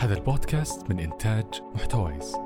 [0.00, 2.36] هذا البودكاست من إنتاج محتويس.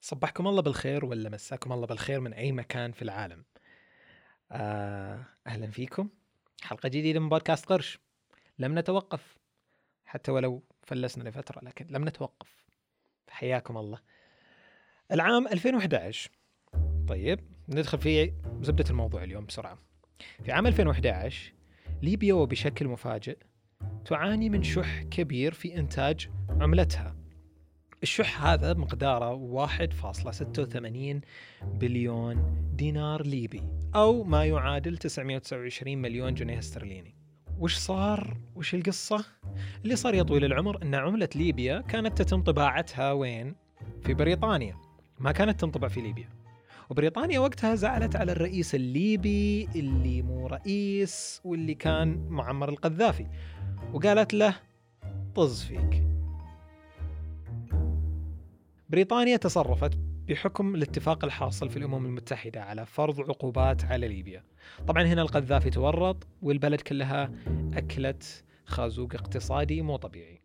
[0.00, 3.44] صبحكم الله بالخير ولا مساكم الله بالخير من أي مكان في العالم.
[4.52, 6.08] آه، أهلا فيكم.
[6.62, 7.98] حلقة جديدة من بودكاست قرش.
[8.58, 9.38] لم نتوقف
[10.04, 12.64] حتى ولو فلسنا لفترة لكن لم نتوقف.
[13.30, 13.98] حياكم الله.
[15.12, 16.30] العام 2011
[17.08, 18.32] طيب ندخل في
[18.62, 19.78] زبدة الموضوع اليوم بسرعة.
[20.44, 21.52] في عام 2011
[22.02, 23.38] ليبيا وبشكل مفاجئ
[24.04, 26.28] تعاني من شح كبير في إنتاج
[26.60, 27.16] عملتها
[28.02, 31.20] الشح هذا مقداره 1.86
[31.64, 33.62] بليون دينار ليبي
[33.94, 37.14] أو ما يعادل 929 مليون جنيه استرليني
[37.58, 39.24] وش صار؟ وش القصة؟
[39.84, 43.54] اللي صار يا طويل العمر أن عملة ليبيا كانت تتم طباعتها وين؟
[44.02, 44.76] في بريطانيا
[45.18, 46.28] ما كانت تنطبع في ليبيا
[46.90, 53.26] وبريطانيا وقتها زعلت على الرئيس الليبي اللي مو رئيس واللي كان معمر القذافي
[53.92, 54.54] وقالت له
[55.34, 56.02] طز فيك.
[58.88, 64.44] بريطانيا تصرفت بحكم الاتفاق الحاصل في الأمم المتحدة على فرض عقوبات على ليبيا.
[64.86, 67.30] طبعا هنا القذافي تورط والبلد كلها
[67.74, 70.40] أكلت خازوق اقتصادي مو طبيعي.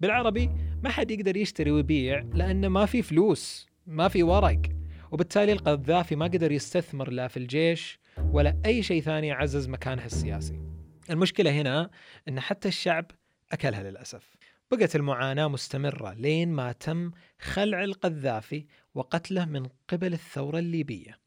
[0.00, 0.50] بالعربي
[0.82, 4.62] ما حد يقدر يشتري ويبيع لأنه ما في فلوس ما في ورق.
[5.10, 7.98] وبالتالي القذافي ما قدر يستثمر لا في الجيش
[8.32, 10.69] ولا أي شيء ثاني يعزز مكانه السياسي.
[11.10, 11.90] المشكلة هنا
[12.28, 13.10] أن حتى الشعب
[13.52, 14.36] أكلها للأسف.
[14.70, 21.18] بقت المعاناة مستمرة لين ما تم خلع القذافي وقتله من قبل الثورة الليبية.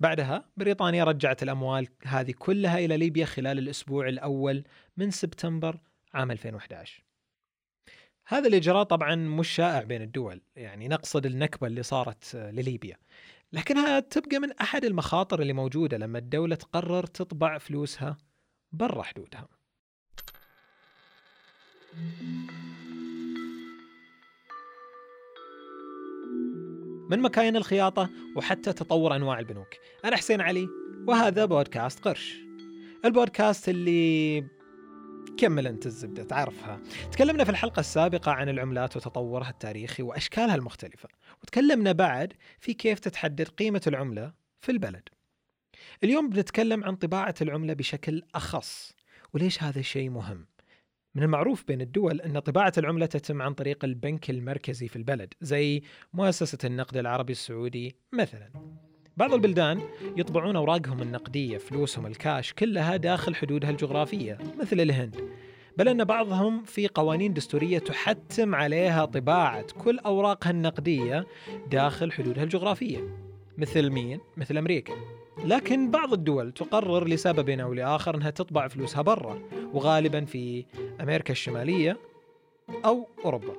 [0.00, 4.64] بعدها بريطانيا رجعت الأموال هذه كلها إلى ليبيا خلال الأسبوع الأول
[4.96, 5.78] من سبتمبر
[6.14, 7.02] عام 2011
[8.28, 12.96] هذا الإجراء طبعا مش شائع بين الدول يعني نقصد النكبة اللي صارت لليبيا.
[13.52, 18.16] لكنها تبقى من أحد المخاطر اللي موجودة لما الدولة تقرر تطبع فلوسها
[18.72, 19.48] برا حدودها
[27.10, 29.68] من مكاين الخياطة وحتى تطور أنواع البنوك
[30.04, 30.68] أنا حسين علي
[31.06, 32.36] وهذا بودكاست قرش
[33.04, 34.44] البودكاست اللي
[35.38, 36.80] كمل انت الزبدة تعرفها.
[37.12, 41.08] تكلمنا في الحلقة السابقة عن العملات وتطورها التاريخي وأشكالها المختلفة،
[41.42, 45.08] وتكلمنا بعد في كيف تتحدد قيمة العملة في البلد.
[46.04, 48.96] اليوم بنتكلم عن طباعة العملة بشكل أخص،
[49.34, 50.46] وليش هذا الشيء مهم؟
[51.14, 55.82] من المعروف بين الدول أن طباعة العملة تتم عن طريق البنك المركزي في البلد زي
[56.12, 58.50] مؤسسة النقد العربي السعودي مثلا
[59.16, 59.80] بعض البلدان
[60.16, 65.16] يطبعون أوراقهم النقدية فلوسهم الكاش كلها داخل حدودها الجغرافية مثل الهند
[65.76, 71.26] بل أن بعضهم في قوانين دستورية تحتم عليها طباعة كل أوراقها النقدية
[71.70, 72.98] داخل حدودها الجغرافية
[73.58, 74.94] مثل مين؟ مثل أمريكا
[75.44, 79.42] لكن بعض الدول تقرر لسبب أو لآخر أنها تطبع فلوسها برا
[79.72, 80.64] وغالبا في
[81.00, 81.96] أمريكا الشمالية
[82.84, 83.56] أو أوروبا.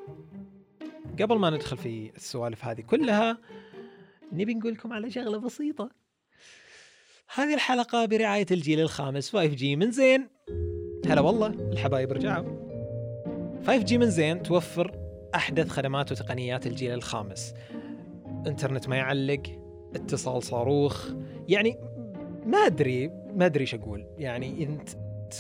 [1.22, 3.38] قبل ما ندخل في السوالف هذه كلها
[4.32, 5.90] نبي نقول لكم على شغلة بسيطة.
[7.36, 10.30] هذه الحلقة برعاية الجيل الخامس 5G من زين.
[11.06, 12.68] هلا والله الحبايب رجعوا.
[13.68, 15.00] 5G من زين توفر
[15.36, 17.54] أحدث خدمات وتقنيات الجيل الخامس.
[18.48, 19.44] إنترنت ما يعلق
[19.96, 21.10] اتصال صاروخ
[21.48, 21.78] يعني
[22.46, 24.06] ما أدري ما أدري إيش أقول.
[24.18, 24.90] يعني أنت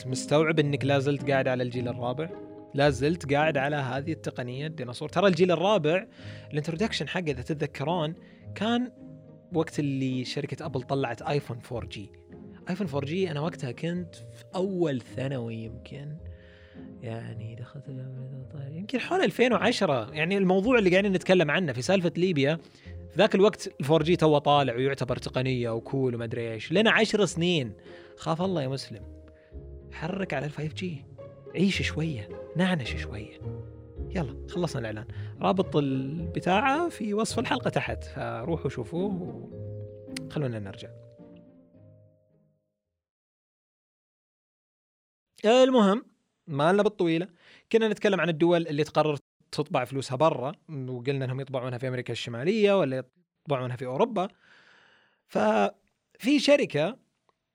[0.06, 2.29] مستوعب إنك لا زلت قاعد على الجيل الرابع؟
[2.73, 5.09] لا زلت قاعد على هذه التقنية الديناصور.
[5.09, 6.06] ترى الجيل الرابع
[6.51, 8.13] الانترودكشن حقه إذا تتذكرون
[8.56, 8.91] كان
[9.53, 12.09] وقت اللي شركة أبل طلعت آيفون 4 جي.
[12.69, 16.18] آيفون 4 جي أنا وقتها كنت في أول ثانوي يمكن.
[17.01, 17.84] يعني دخلت
[18.72, 22.59] يمكن حول 2010 يعني الموضوع اللي قاعدين نتكلم عنه في سالفة ليبيا
[23.09, 26.72] في ذاك الوقت ال 4 G تو طالع ويعتبر تقنية و cool وما أدري إيش.
[26.72, 27.73] لنا 10 سنين.
[28.18, 29.23] خاف الله يا مسلم.
[29.91, 31.05] حرك على ال 5 G
[31.56, 32.29] عيش شوية.
[32.56, 33.40] نعنش شوية.
[34.16, 35.07] يلا خلصنا الإعلان.
[35.41, 38.03] رابط البتاعة في وصف الحلقة تحت.
[38.03, 39.50] فروحوا شوفوه
[40.22, 40.89] وخلونا نرجع.
[45.45, 46.06] المهم
[46.47, 47.27] ما لنا بالطويلة.
[47.71, 49.18] كنا نتكلم عن الدول اللي تقرر
[49.51, 53.03] تطبع فلوسها برا وقلنا إنهم يطبعونها في أمريكا الشمالية ولا
[53.45, 54.27] يطبعونها في أوروبا.
[55.27, 56.97] ففي شركة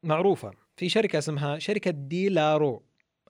[0.02, 2.82] معروفة في شركة اسمها شركة ديلارو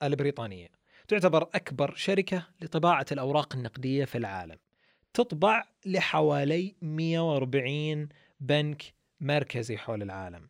[0.02, 0.68] البريطانية.
[1.08, 4.58] تعتبر أكبر شركة لطباعة الأوراق النقدية في العالم.
[5.14, 8.08] تطبع لحوالي 140
[8.40, 8.82] بنك
[9.20, 10.48] مركزي حول العالم.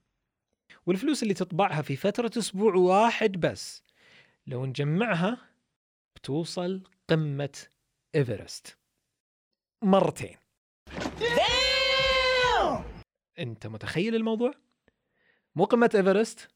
[0.87, 3.85] والفلوس اللي تطبعها في فترة أسبوع واحد بس.
[4.47, 5.39] لو نجمعها
[6.17, 7.59] بتوصل قمة
[8.15, 8.79] إيفرست.
[9.85, 10.37] مرتين.
[13.39, 14.53] أنت متخيل الموضوع؟
[15.57, 16.49] مو قمة إيفرست؟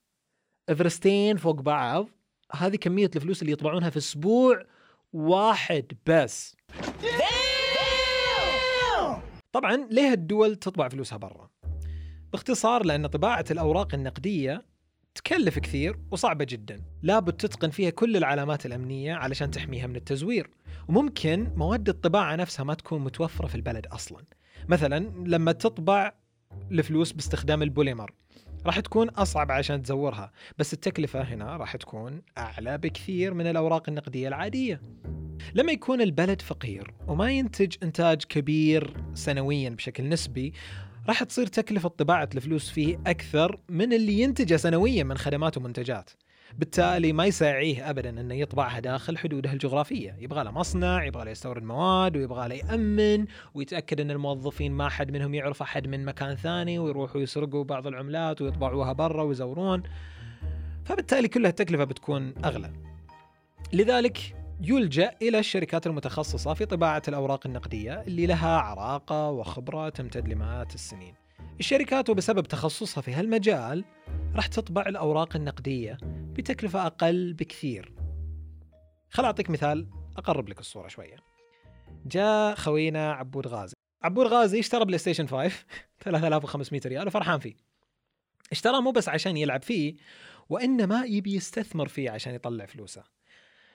[0.68, 2.08] إيفرستين فوق بعض.
[2.52, 4.66] هذه كمية الفلوس اللي يطبعونها في أسبوع
[5.12, 6.56] واحد بس.
[9.52, 11.50] طبعا ليه الدول تطبع فلوسها برا؟
[12.32, 14.66] باختصار لأن طباعة الأوراق النقدية
[15.14, 16.82] تكلف كثير وصعبة جدا.
[17.02, 20.50] لابد تتقن فيها كل العلامات الأمنية علشان تحميها من التزوير.
[20.88, 24.24] وممكن مواد الطباعة نفسها ما تكون متوفرة في البلد أصلا.
[24.68, 26.12] مثلا لما تطبع
[26.70, 28.12] الفلوس باستخدام البوليمر
[28.66, 34.28] راح تكون أصعب عشان تزورها بس التكلفة هنا راح تكون أعلى بكثير من الأوراق النقدية
[34.28, 34.80] العادية.
[35.54, 40.52] لما يكون البلد فقير وما ينتج إنتاج كبير سنويا بشكل نسبي
[41.08, 46.10] راح تصير تكلفة طباعة الفلوس فيه أكثر من اللي ينتجه سنويا من خدمات ومنتجات.
[46.58, 51.62] بالتالي ما يساعيه ابدا إنه يطبعها داخل حدودها الجغرافية، يبغى له مصنع، يبغى له يستورد
[51.62, 56.78] مواد ويبغى له يأمن ويتأكد إن الموظفين ما حد منهم يعرف أحد من مكان ثاني
[56.78, 59.82] ويروحوا يسرقوا بعض العملات ويطبعوها برا ويزورون.
[60.84, 62.72] فبالتالي كلها التكلفة بتكون أغلى.
[63.72, 70.74] لذلك يلجأ إلى الشركات المتخصصة في طباعة الأوراق النقدية اللي لها عراقة وخبرة تمتد لمئات
[70.74, 71.25] السنين.
[71.60, 73.84] الشركات وبسبب تخصصها في هالمجال
[74.34, 77.94] راح تطبع الأوراق النقدية بتكلفة أقل بكثير.
[79.10, 81.16] خل أعطيك مثال أقرب لك الصورة شوية.
[82.06, 83.74] جاء خوينا عبود غازي.
[84.02, 85.64] عبود غازي اشترى بلاي ستيشن 5
[86.00, 87.54] 3500 ريال وفرحان فيه.
[88.52, 89.94] اشتراه مو بس عشان يلعب فيه
[90.48, 93.04] وإنما يبي يستثمر فيه عشان يطلع فلوسه.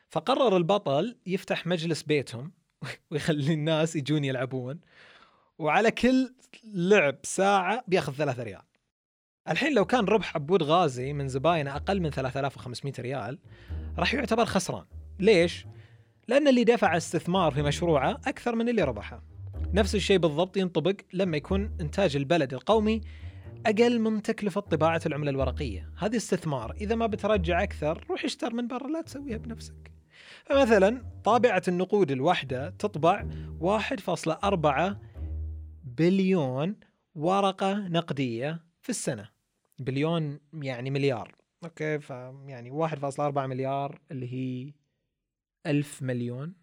[0.10, 2.52] فقرر البطل يفتح مجلس بيتهم
[3.12, 4.80] ويخلي الناس يجون يلعبون
[5.62, 6.34] وعلى كل
[6.74, 8.62] لعب ساعة بياخذ ثلاثة ريال.
[9.50, 13.40] الحين لو كان ربح عبود غازي من زباينه أقل من 3500 ريال
[13.98, 14.86] راح يعتبر خسران.
[15.20, 15.66] ليش؟
[16.28, 19.24] لأن اللي دفع استثمار في مشروعه أكثر من اللي ربحه.
[19.74, 23.02] نفس الشيء بالضبط ينطبق لما يكون إنتاج البلد القومي
[23.66, 25.90] أقل من تكلفة طباعة العملة الورقية.
[25.98, 26.76] هذا استثمار.
[26.82, 29.92] إذا ما بترجع أكثر روح اشتر من برا لا تسويها بنفسك.
[30.46, 33.26] فمثلا طابعة النقود الواحدة تطبع
[33.60, 35.11] 1.4
[35.84, 36.76] بليون
[37.16, 39.30] ورقة نقدية في السنة.
[39.80, 41.36] بليون يعني مليار.
[41.64, 44.74] أوكي؟ فيعني 1.4 مليار اللي هي
[45.68, 46.54] ألف مليون.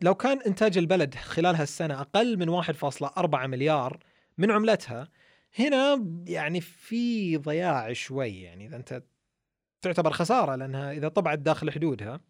[0.00, 3.98] لو كان إنتاج البلد خلال هالسنة أقل من 1.4 مليار
[4.38, 5.08] من عملتها
[5.58, 9.02] هنا يعني في ضياع شوي يعني إذا أنت
[9.82, 12.20] تعتبر خسارة لأنها إذا طبعت داخل حدودها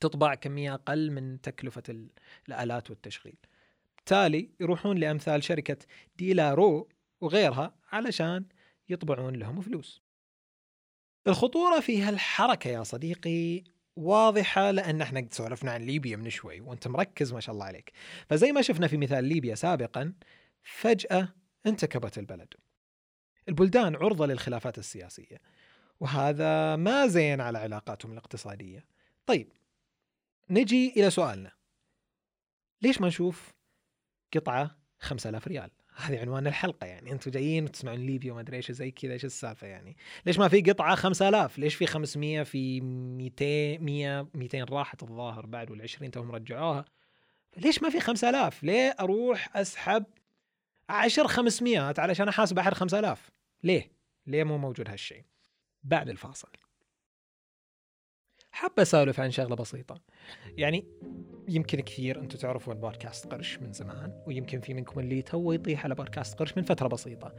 [0.00, 1.82] تطبع كمية أقل من تكلفة
[2.48, 3.36] الآلات والتشغيل.
[3.96, 5.76] بالتالي يروحون لأمثال شركة
[6.16, 6.88] ديلارو
[7.20, 8.44] وغيرها علشان
[8.88, 10.02] يطبعون لهم فلوس.
[11.26, 13.64] الخطورة في هالحركة يا صديقي
[13.96, 17.92] واضحة لأن إحنا قد سولفنا عن ليبيا من شوي وأنت مركز ما شاء الله عليك
[18.28, 20.12] فزي ما شفنا في مثال ليبيا سابقا
[20.62, 21.28] فجأة
[21.66, 22.54] انتكبت البلد
[23.48, 25.40] البلدان عرضة للخلافات السياسية
[26.00, 28.84] وهذا ما زين على علاقاتهم الاقتصادية
[29.26, 29.52] طيب
[30.50, 31.52] نجي إلى سؤالنا.
[32.82, 33.54] ليش ما نشوف
[34.34, 37.12] قطعة 5000 ريال؟ هذه عنوان الحلقة يعني.
[37.12, 39.96] أنتم جايين تسمعون ليبيا وما أدري إيش زي كذا إيش السالفة يعني؟
[40.26, 45.70] ليش ما في قطعة 5000 ليش في 500 في 200 100 200 راحت الظاهر بعد
[45.70, 46.84] وال20 توهم رجعوها؟
[47.56, 50.04] ليش ما في 5000 ليه أروح أسحب
[50.88, 53.30] 10 500 علشان أحاسب أحد 5000
[53.62, 53.92] ليه؟
[54.26, 55.24] ليه مو موجود هالشيء؟
[55.82, 56.52] بعد الفاصل.
[58.58, 60.00] حابة أسولف عن شغلة بسيطة.
[60.56, 60.84] يعني
[61.48, 65.94] يمكن كثير أنتم تعرفون بودكاست قرش من زمان ويمكن في منكم اللي تو يطيح على
[65.94, 67.34] بودكاست قرش من فترة بسيطة.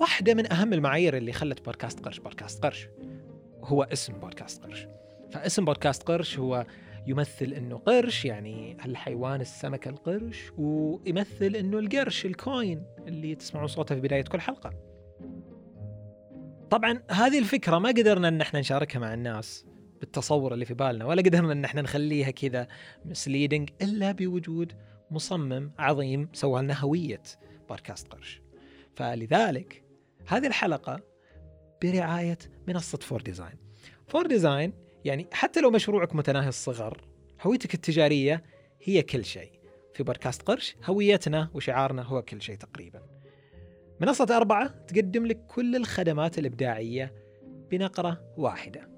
[0.00, 2.88] واحدة من أهم المعايير اللي خلت بودكاست قرش بودكاست قرش
[3.64, 4.86] هو اسم بودكاست قرش.
[5.30, 6.66] فاسم بودكاست قرش هو
[7.06, 13.94] يمثل إنه قرش يعني الحيوان السمكة القرش ويمثل إنه القرش ال coin اللي تسمعون صوته
[13.94, 14.70] في بداية كل حلقة.
[16.70, 19.66] طبعا هذه الفكرة ما قدرنا إن إحنا نشاركها مع الناس.
[20.00, 22.68] بالتصور اللي في بالنا ولا قدرنا إن إحنا نخليها كذا
[23.04, 24.72] misleading إلا بوجود
[25.10, 27.22] مصمم عظيم سوى لنا هوية
[27.68, 28.42] بودكاست قرش.
[28.96, 29.84] فلذلك
[30.26, 31.00] هذه الحلقة
[31.82, 33.58] برعاية منصة فور ديزاين
[34.06, 34.72] فور ديزاين
[35.04, 37.00] يعني حتى لو مشروعك متناهي الصغر
[37.42, 38.44] هويتك التجارية
[38.82, 39.52] هي كل شيء.
[39.94, 43.02] في بودكاست قرش هويتنا وشعارنا هو كل شيء تقريبا.
[44.00, 47.14] منصة فور تقدم لك كل الخدمات الإبداعية
[47.70, 48.93] بنقرة واحدة.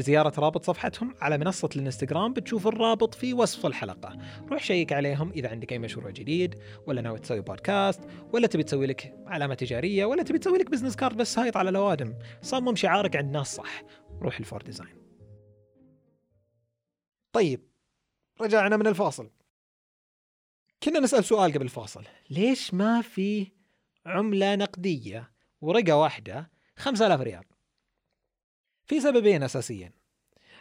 [0.00, 4.18] لزيارة رابط صفحتهم على منصة الانستغرام بتشوف الرابط في وصف الحلقة.
[4.50, 6.54] روح check عليهم إذا عندك أي مشروع جديد
[6.86, 8.00] ولا ناوي تسوي بودكاست
[8.32, 11.70] ولا تبي تسوي لك علامة تجارية ولا تبي تسوي لك business card بس هايط على
[11.70, 12.14] الأوادم.
[12.42, 13.82] صمم شعارك عند ناس صح.
[14.22, 14.96] روح الفور ديزاين
[17.32, 17.60] طيب
[18.40, 19.30] رجعنا من الفاصل.
[20.82, 22.04] كنا نسأل سؤال قبل الفاصل.
[22.30, 23.52] ليش ما في
[24.06, 27.49] عملة نقدية ورقة واحدة 5000 ريال؟
[28.90, 29.90] في سببين اساسيين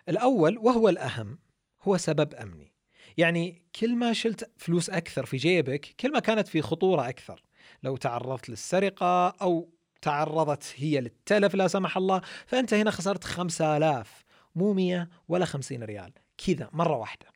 [0.09, 1.39] الأول وهو الأهم
[1.81, 2.73] هو سبب أمني.
[3.17, 7.43] يعني كل ما شلت فلوس أكثر في جيبك كل ما كانت في خطورة أكثر.
[7.83, 14.73] لو تعرضت للسرقة أو تعرضت هي للتلف لا سمح الله فأنت هنا خسرت 5000 مو
[14.73, 16.13] 100 ولا 50 ريال.
[16.37, 17.27] كذا مرة واحدة.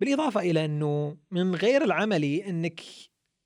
[0.00, 2.80] بالإضافة إلى أنه من غير العملي إنك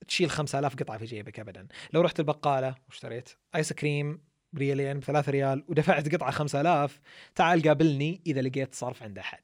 [0.09, 1.69] تشيل 5000 قطعة في جيبك ابدا.
[1.93, 7.01] لو رحت البقالة واشتريت ايس كريم بريالين بثلاث ريال ودفعت قطعة 5000
[7.35, 9.39] تعال قابلني إذا لقيت صرف عند أحد.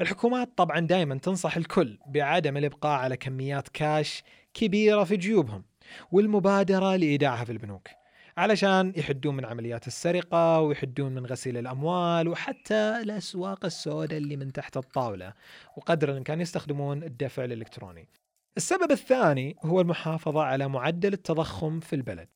[0.00, 4.22] الحكومات طبعا دائما تنصح الكل بعدم الإبقاء على كميات كاش
[4.54, 5.64] كبيرة في جيوبهم
[6.12, 7.88] والمبادرة لإيداعها في البنوك
[8.36, 14.76] علشان يحدون من عمليات السرقة ويحدون من غسيل الأموال وحتى الأسواق السوداء اللي من تحت
[14.76, 15.32] الطاولة
[15.76, 18.08] وقدر الإمكان يستخدمون الدفع الإلكتروني.
[18.56, 22.28] السبب الثاني هو المحافظة على معدل التضخم في البلد.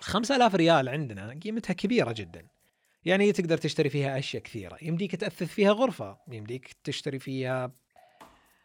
[0.00, 2.46] 5000 ريال عندنا قيمتها كبيرة جدا.
[3.04, 4.78] يعني تقدر تشتري فيها أشياء كثيرة.
[4.82, 7.72] يمديك تأثث فيها غرفة يمديك تشتري فيها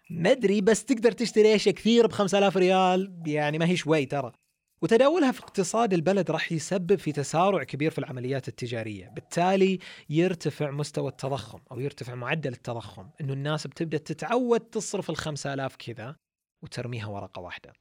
[0.10, 3.24] ما أدري بس تقدر تشتري أشياء كثير ب 5000 ريال.
[3.26, 4.32] يعني ما هي شوي ترى.
[4.82, 9.10] وتداولها في اقتصاد البلد راح يسبب في تسارع كبير في العمليات التجارية.
[9.10, 13.10] بالتالي يرتفع مستوى التضخم أو يرتفع معدل التضخم.
[13.22, 16.16] أنه الناس بتبدأ تتعود تصرف الخمسة آلاف كذا
[16.62, 17.74] وترميها ورقة واحدة.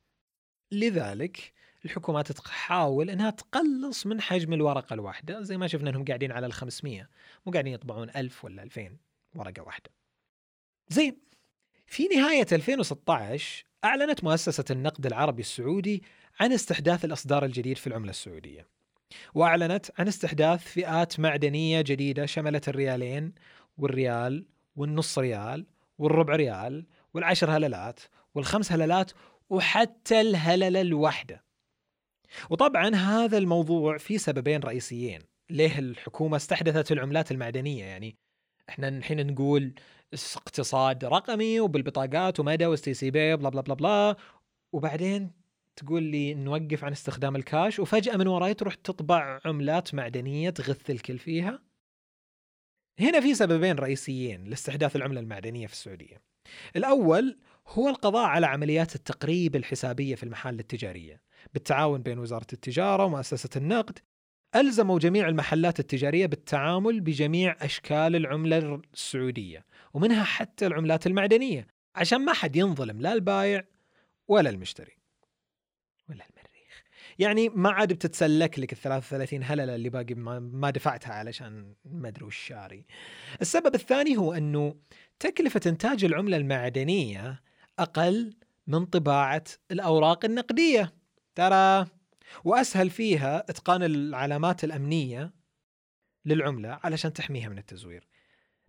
[0.73, 1.53] لذلك
[1.85, 6.53] الحكومات تحاول إنها تقلص من حجم الورقة الواحدة زي ما شفنا إنهم قاعدين على ال
[6.53, 7.09] 500
[7.47, 8.97] مو قاعدين يطبعون 1000 ولا 2000
[9.35, 9.91] ورقة واحدة.
[10.89, 11.17] زين
[11.87, 16.03] في نهاية 2016 أعلنت مؤسسة النقد العربي السعودي
[16.41, 18.67] عن استحداث الإصدار الجديد في العملة السعودية
[19.35, 23.33] وأعلنت عن استحداث فئات معدنية جديدة شملت الريالين
[23.79, 24.47] والريال
[24.77, 25.67] والنص ريال
[25.99, 28.01] والربع ريال والعشر هللات
[28.35, 29.13] والخمس هللات
[29.51, 31.45] وحتى الهللة الواحدة
[32.51, 35.21] وطبعا هذا الموضوع فيه سببين رئيسيين.
[35.51, 38.17] ليه الحكومة استحدثت العملات المعدنية؟ يعني
[38.69, 39.75] إحنا الحين نقول
[40.13, 44.17] اقتصاد رقمي وبالبطاقات ومدى و STC Pay بلا بلا بلا بلا.
[44.73, 45.31] وبعدين
[45.77, 51.19] تقول لي نوقف عن استخدام الكاش وفجأة من وراي تروح تطبع عملات معدنية تغث الكل
[51.19, 51.63] فيها؟
[53.01, 56.23] هنا في سببين رئيسيين لاستحداث العملة المعدنية في السعودية.
[56.77, 61.23] الأول هو القضاء على عمليات التقريب الحسابية في المحال التجارية.
[61.55, 63.99] بالتعاون بين وزارة التجارة ومؤسسة النقد
[64.57, 72.33] ألزموا جميع المحلات التجارية بالتعامل بجميع أشكال العملة السعودية ومنها حتى العملات المعدنية عشان ما
[72.33, 73.65] حد ينظلم لا البايع
[74.29, 74.97] ولا المشتري.
[76.09, 76.83] ولا المريخ.
[77.19, 82.25] يعني ما عاد بتتسلك لك ال 33 هللة اللي باقي ما دفعتها علشان ما أدري
[82.25, 82.85] وش شاري.
[83.41, 84.75] السبب الثاني هو أنه
[85.19, 87.43] تكلفة إنتاج العملة المعدنية
[87.79, 88.35] أقل
[88.67, 90.93] من طباعة الأوراق النقدية.
[91.35, 91.87] ترى
[92.45, 95.33] وأسهل فيها إتقان العلامات الأمنية
[96.25, 98.09] للعملة علشان تحميها من التزوير.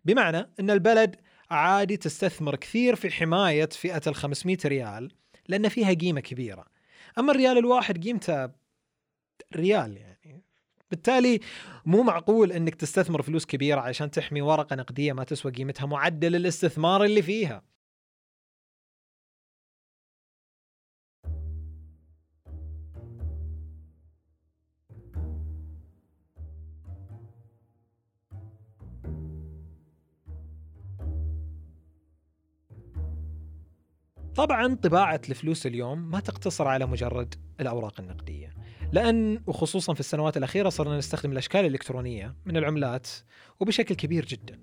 [0.05, 1.15] بمعنى إن البلد
[1.49, 5.11] عادي تستثمر كثير في حماية فئة ال 500 ريال
[5.47, 6.65] لأن فيها قيمة كبيرة.
[7.19, 8.49] أما الريال الواحد قيمته
[9.55, 10.43] ريال يعني
[10.91, 11.39] بالتالي
[11.85, 17.03] مو معقول إنك تستثمر فلوس كبيرة عشان تحمي ورقة نقدية ما تسوى قيمتها معدل الاستثمار
[17.03, 17.63] اللي فيها.
[34.35, 38.53] طبعا طباعة الفلوس اليوم ما تقتصر على مجرد الأوراق النقدية
[38.91, 43.07] لأن وخصوصا في السنوات الأخيرة صرنا نستخدم الأشكال الإلكترونية من العملات
[43.59, 44.59] وبشكل كبير جدا.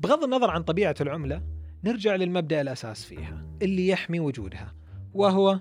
[0.00, 1.42] بغض النظر عن طبيعة العملة
[1.84, 4.74] نرجع للمبدأ الأساس فيها اللي يحمي وجودها
[5.14, 5.60] وهو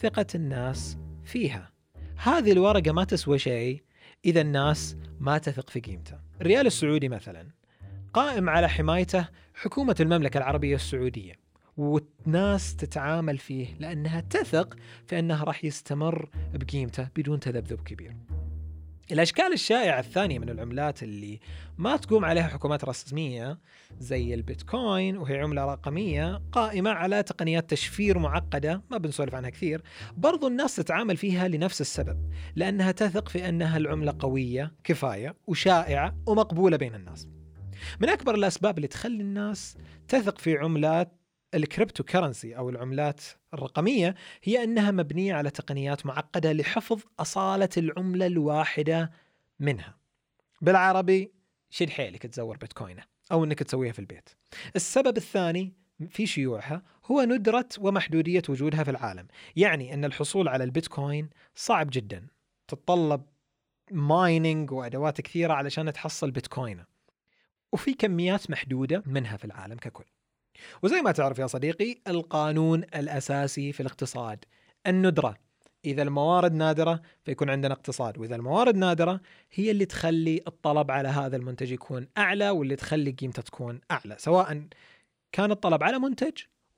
[0.00, 1.72] ثقة الناس فيها.
[2.16, 3.82] هذه الورقة ما تسوى شيء
[4.24, 6.18] إذا الناس ما تثق في قيمته.
[6.40, 7.48] الريال السعودي مثلا
[8.12, 11.49] قائم على حمايته حكومة المملكة العربية السعودية.
[11.76, 18.16] والناس تتعامل فيه لأنها تثق في أنه راح يستمر بقيمته بدون تذبذب كبير.
[19.12, 21.40] الأشكال الشائعة الثانية من العملات اللي
[21.78, 23.58] ما تقوم عليها حكومات رسمية
[23.98, 29.82] زي البيتكوين وهي عملة رقمية قائمة على تقنيات تشفير معقدة ما بنسولف عنها كثير
[30.16, 36.76] برضو الناس تتعامل فيها لنفس السبب لأنها تثق في أنها العملة قوية كفاية وشائعة ومقبولة
[36.76, 37.28] بين الناس.
[38.00, 39.76] من أكبر الأسباب اللي تخلي الناس
[40.08, 41.19] تثق في عملات
[41.54, 43.20] ال cryptocurrency أو العملات
[43.54, 49.10] الرقمية هي أنها مبنية على تقنيات معقدة لحفظ أصالة العملة الواحدة
[49.60, 49.98] منها.
[50.60, 51.32] بالعربي
[51.70, 53.02] شد حيلك تزور بيتكوينه
[53.32, 54.28] أو إنك تسويها في البيت.
[54.76, 55.72] السبب الثاني
[56.08, 59.26] في شيوعها هو ندرة ومحدودية وجودها في العالم
[59.56, 62.26] يعني أن الحصول على البيتكوين صعب جدا
[62.68, 63.22] تتطلب
[63.90, 66.84] مايننج وأدوات كثيرة علشان تحصل بيتكوين
[67.72, 70.04] وفي كميات محدودة منها في العالم ككل
[70.82, 74.44] وزي ما تعرف يا صديقي القانون الأساسي في الاقتصاد
[74.86, 75.36] الندرة.
[75.84, 79.20] إذا الموارد نادرة فيكون عندنا اقتصاد وإذا الموارد نادرة
[79.52, 84.62] هي اللي تخلي الطلب على هذا المنتج يكون أعلى واللي تخلي قيمته تكون أعلى سواء
[85.32, 86.32] كان الطلب على منتج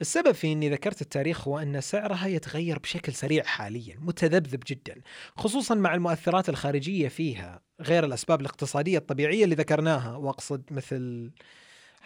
[0.00, 5.00] السبب في إني ذكرت التاريخ هو أن سعرها يتغير بشكل سريع حاليا متذبذب جدا
[5.36, 11.30] خصوصا مع المؤثرات الخارجية فيها غير الأسباب الاقتصادية الطبيعية اللي ذكرناها وأقصد مثل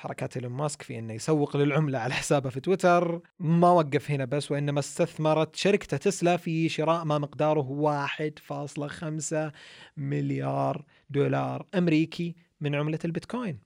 [0.05, 4.51] حركات إيلون ماسك في إنه يسوق للعملة على حسابه في تويتر ما وقف هنا بس
[4.51, 9.53] وإنما استثمرت شركته تسلا في شراء ما مقداره 1.5
[9.97, 13.61] مليار دولار أمريكي من عملة البيتكوين.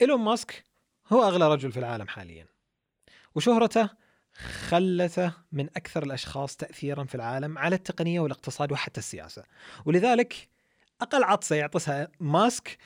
[0.00, 0.66] إيلون ماسك
[1.12, 2.46] هو أغلى رجل في العالم حاليا.
[3.34, 3.90] وشهرته
[4.68, 9.42] خلته من أكثر الأشخاص تاثيرا في العالم على التقنية والاقتصاد وحتى السياسة.
[9.84, 10.48] ولذلك
[11.00, 12.78] أقل عطسة يعطسها ماسك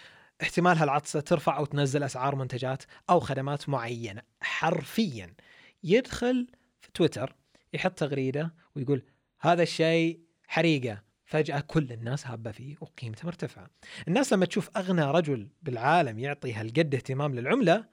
[0.42, 4.22] احتمال هالعطسة ترفع أو تنزل أسعار منتجات أو خدمات معينة.
[4.40, 5.34] حرفيا
[5.82, 6.46] يدخل
[6.80, 7.36] في تويتر
[7.72, 9.02] يحط تغريدة ويقول
[9.40, 11.02] هذا الشيء حريقة.
[11.24, 13.70] فجأة كل الناس هابة فيه وقيمته مرتفعة.
[14.08, 17.84] الناس لما تشوف أغنى رجل بالعالم يعطي هالقد اهتمام للعملة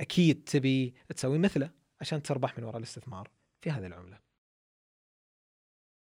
[0.00, 3.30] أكيد تبي تسوي مثله عشان تربح من وراء الاستثمار
[3.60, 4.18] في هذه العملة.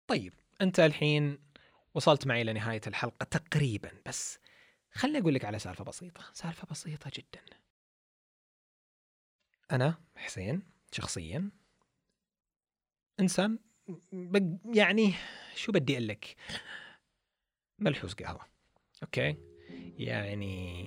[0.06, 1.38] طيب أنت الحين
[1.94, 4.38] وصلت معي لنهاية الحلقة تقريبا بس
[4.96, 7.40] خلني أقول لك على سالفة بسيطة سالفة بسيطة جدا.
[9.72, 10.62] أنا حسين
[10.92, 11.50] شخصيا
[13.20, 13.58] إنسان
[14.74, 15.14] يعني
[15.54, 16.36] شو بدي أقول لك؟
[17.78, 18.46] ملحوس قهوة.
[19.02, 19.36] أوكي؟
[19.98, 20.86] يعني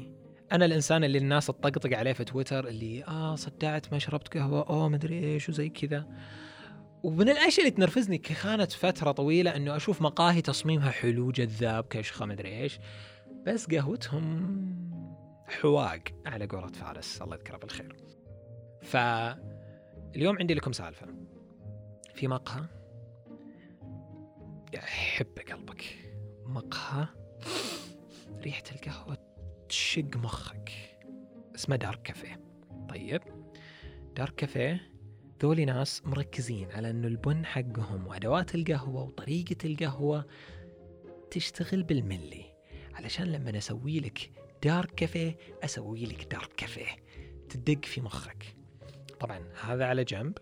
[0.51, 4.89] أنا الإنسان اللي الناس تطقطق عليه في تويتر اللي آه صدعت ما شربت قهوة أوه
[4.89, 6.07] مدري إيش وزي كذا.
[7.03, 12.61] ومن الأشياء اللي تنرفزني كانت فترة طويلة إنه أشوف مقاهي تصميمها حلو جذاب كشخة مدري
[12.61, 12.79] إيش.
[13.49, 14.49] بس قهوتهم
[15.47, 17.21] حواق على قولة فارس.
[17.21, 17.95] الله يذكره بالخير.
[18.81, 21.07] فاليوم عندي لكم سالفة.
[22.15, 22.65] في مقهى
[24.73, 25.83] يحب قلبك.
[26.45, 27.07] مقهى
[28.37, 29.17] ريحة القهوة
[29.69, 30.71] تشق مخك.
[31.55, 32.39] اسمه دارك كافيه.
[32.89, 33.21] طيب.
[34.15, 34.91] دارك كافيه
[35.43, 40.25] ذولي ناس مركزين على إنه البن حقهم وأدوات القهوة وطريقة القهوة
[41.31, 42.48] تشتغل بالملي.
[42.99, 44.31] علشان لما أسوي لك
[44.63, 46.95] دارك كافيه أسوي لك دارك كافيه
[47.49, 48.55] تدق في مخك.
[49.19, 50.37] طبعا هذا على جنب.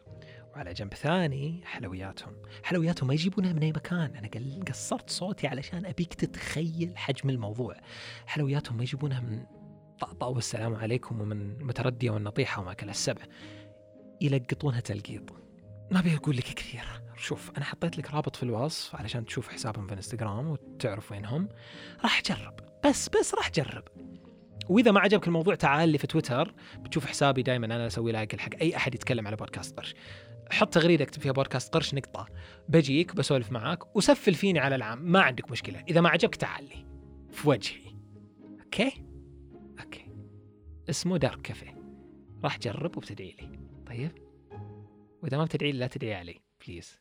[0.55, 2.33] وعلى جنب ثاني حلوياتهم.
[2.63, 4.15] حلوياتهم ما يجيبونها من أي مكان.
[4.15, 4.29] أنا
[4.67, 7.75] قصرت صوتي علشان أبيك تتخيل حجم الموضوع.
[8.25, 9.45] حلوياتهم ما يجيبونها من
[9.99, 13.21] طأطأ والسلام عليكم ومن متردية والنطيحة وما كل السبع.
[14.21, 15.46] يلقطونها تلقيط.
[15.91, 16.83] ما أبي أقول لك كثير.
[17.17, 21.49] شوف أنا حطيت لك رابط في الوصف علشان تشوف حسابهم في إنستغرام وتعرف وينهم.
[22.03, 23.83] راح جرب بس بس راح جرب
[24.69, 26.53] وإذا ما عجبك الموضوع تعال لي في تويتر.
[26.79, 29.95] بتشوف حسابي دائما أنا أسوي لايك حق أي أحد يتكلم على بودكاست قرش.
[30.51, 32.27] حط تغريدة اكتب فيها بودكاست قرش نقطة.
[32.69, 33.95] بجيك بسولف معاك.
[33.95, 35.11] وسفل فيني على العام.
[35.11, 35.83] ما عندك مشكلة.
[35.89, 36.85] إذا ما عجبك تعال لي.
[37.31, 37.93] في وجهي.
[38.63, 39.03] okay؟
[39.79, 40.11] okay.
[40.89, 41.77] اسمه دارك كافيه.
[42.43, 43.59] راح جرب وبتدعي لي.
[43.87, 44.26] طيب؟
[45.23, 46.99] وإذا ما بتدعي لا تدعي علي please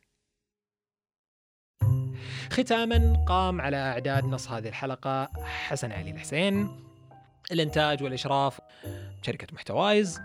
[2.51, 6.69] ختاما قام على أعداد نص هذه الحلقة حسن علي الحسين.
[7.51, 8.59] الإنتاج والإشراف
[9.21, 10.19] شركه محتوايز.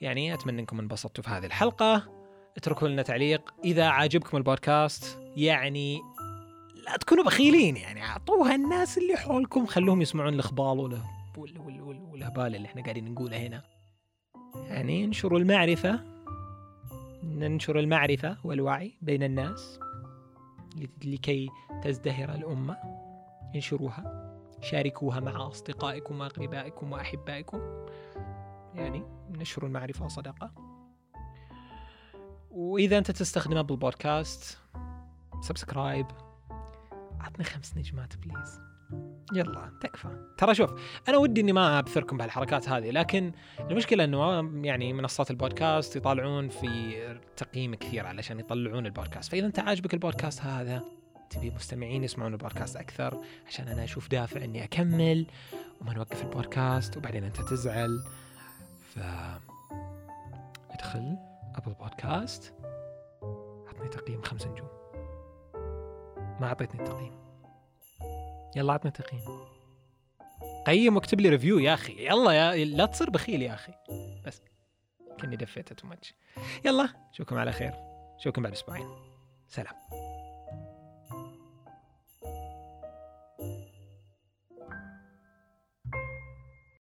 [0.00, 2.08] يعني أتمنى إنكم انبسطتوا في هذه الحلقة.
[2.56, 3.54] اتركوا لنا تعليق.
[3.64, 6.00] إذا عاجبكم البودكاست يعني
[6.84, 11.02] لا تكونوا بخيلين يعني أعطوها الناس اللي حولكم خلوهم يسمعون الاخبال ولا
[12.12, 13.62] والهبال اللي إحنا قاعدين نقوله هنا.
[14.54, 16.17] يعني انشروا المعرفة.
[17.28, 19.80] ننشر المعرفة والوعي بين الناس
[21.04, 21.48] لكي
[21.82, 22.76] تزدهر الأمة.
[23.54, 27.86] انشروها شاركوها مع أصدقائكم وأقربائكم وأحبائكم.
[28.74, 30.52] يعني نشر المعرفة صدقة.
[32.50, 34.58] وإذا أنت تستخدم بالبودكاست
[35.40, 36.06] subscribe
[37.20, 38.67] عطني خمس نجمات please
[39.32, 39.72] يلا.
[39.80, 40.08] تكفى.
[40.38, 40.70] ترى شوف
[41.08, 46.94] أنا ودي إني ما أبثركم بهالحركات هذه لكن المشكلة إنه يعني منصات البودكاست يطالعون في
[47.36, 49.32] تقييم كثير علشان يطلعون البودكاست.
[49.32, 50.82] فإذا أنت عاجبك البودكاست هذا
[51.30, 55.26] تبي مستمعين يسمعون البودكاست أكثر عشان أنا أشوف دافع إني أكمل
[55.80, 58.04] وما نوقف البودكاست وبعدين أنت تزعل.
[58.94, 58.98] ف
[60.70, 61.16] ادخل
[61.54, 62.54] Apple Podcast
[63.68, 64.68] عطني تقييم خمس نجوم.
[66.40, 67.27] ما أعطيتني تقييم
[68.56, 69.22] يلا عطني تقييم.
[70.66, 72.06] قيم واكتب لي review يا أخي.
[72.06, 73.72] يلا يا لا تصير بخيل يا أخي.
[74.26, 74.42] بس.
[75.20, 76.14] كني دفيته too much
[76.64, 77.72] يلا أشوفكم على خير.
[78.18, 78.88] أشوفكم بعد أسبوعين.
[79.48, 79.74] سلام.